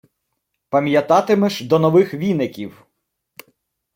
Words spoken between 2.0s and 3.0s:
віників.